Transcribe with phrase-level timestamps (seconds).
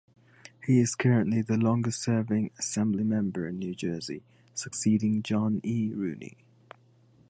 [0.65, 4.23] He is currently the longest-serving Assemblymember in New Jersey,
[4.55, 5.91] succeeding John E.
[5.93, 6.37] Rooney.